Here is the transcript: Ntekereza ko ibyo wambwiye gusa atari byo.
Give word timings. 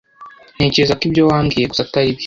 Ntekereza 0.55 0.97
ko 0.99 1.03
ibyo 1.07 1.21
wambwiye 1.29 1.65
gusa 1.69 1.83
atari 1.85 2.09
byo. 2.15 2.19